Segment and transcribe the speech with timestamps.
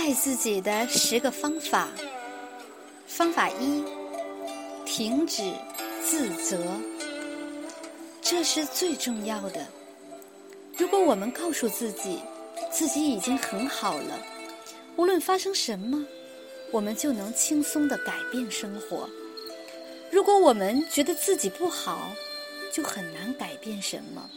[0.00, 1.86] 爱自己的十个方法。
[3.06, 3.84] 方法一：
[4.86, 5.52] 停止
[6.02, 6.56] 自责。
[8.22, 9.66] 这是最重要的。
[10.74, 12.18] 如果我们告诉自己，
[12.72, 14.18] 自己已经很好了，
[14.96, 16.02] 无论发生什么，
[16.70, 19.06] 我们就能轻松的改变生活。
[20.10, 22.10] 如果我们觉得自己不好，
[22.72, 24.30] 就很难改变什么。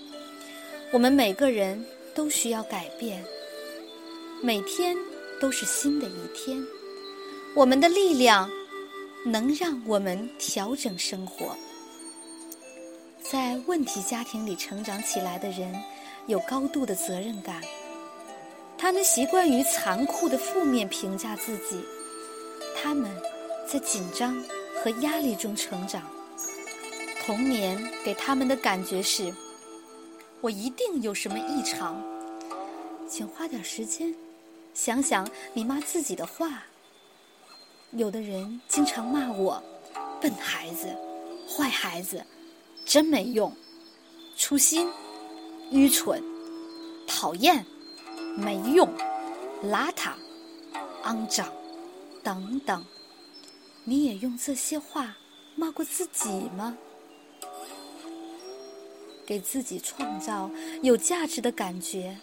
[0.92, 3.24] 我们每个人都需要改变，
[4.42, 4.98] 每天
[5.44, 6.66] 都是新的一天。
[7.54, 8.50] 我们的力量
[9.26, 11.54] 能让我们调整生活。
[13.22, 15.76] 在问题家庭里成长起来的人，
[16.28, 17.62] 有高度的责任感。
[18.78, 21.84] 他们习惯于残酷的负面评价自己，
[22.82, 23.12] 他们
[23.68, 24.42] 在紧张
[24.82, 26.04] 和压力中成长。
[27.26, 29.30] 童年给他们的感觉是：
[30.40, 32.02] 我一定有什么异常。
[33.10, 34.16] 请花点时间
[34.74, 36.64] 想想你骂自己的话。
[37.92, 39.62] 有的人经常骂我：
[40.22, 40.88] 笨孩子、
[41.48, 42.26] 坏孩子、
[42.86, 43.56] 真没用、
[44.36, 44.90] 粗心、
[45.72, 46.24] 愚蠢、
[47.08, 47.66] 讨厌。
[48.36, 48.90] 没用、
[49.64, 50.14] 邋遢、
[51.04, 51.48] 肮脏
[52.24, 52.84] 等等，
[53.84, 55.16] 你也用这些话
[55.56, 56.76] 骂过自己吗？
[59.24, 60.50] 给自己创造
[60.82, 62.18] 有价值的感觉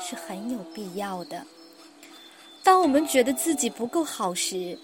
[0.00, 1.46] 是很有必要的。
[2.64, 4.76] 当我们觉得自己不够好时，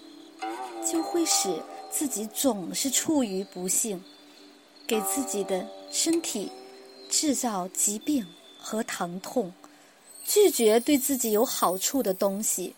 [0.85, 3.99] 就会使自己总是处于不幸，
[4.85, 6.51] 给自己的身体
[7.09, 8.23] 制造疾病
[8.59, 9.51] 和疼痛。
[10.23, 12.75] 拒绝对自己有好处的东西，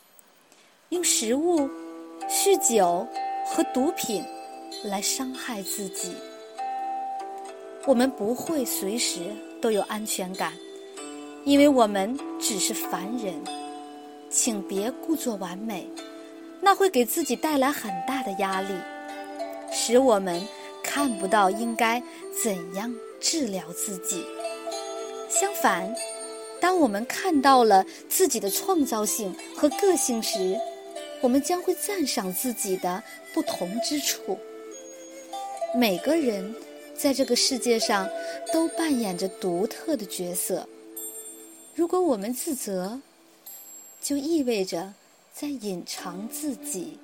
[0.90, 1.70] 用食物、
[2.30, 3.06] 酗酒
[3.46, 4.24] 和毒品
[4.86, 6.14] 来伤害自己。
[7.86, 9.20] 我们不会随时
[9.62, 10.54] 都有安全感，
[11.44, 13.63] 因为我们只是凡人。
[14.34, 15.88] 请别故作完美，
[16.60, 18.74] 那会给自己带来很大的压力，
[19.72, 20.42] 使我们
[20.84, 22.02] 看不到应该
[22.44, 22.92] 怎样
[23.22, 24.26] 治疗自己。
[25.30, 25.94] 相反。
[26.60, 30.58] 当我们看到了自己的创造性和个性时，
[31.22, 33.04] 我们将会赞赏自己的
[33.34, 34.40] 不同之处。
[35.76, 36.56] 每个人
[36.96, 38.10] 在这个世界上
[38.54, 40.66] 都扮演着独特的角色。
[41.76, 42.98] 如果我们自责，
[44.04, 44.94] 就意味着
[45.34, 47.00] 在隐藏自己。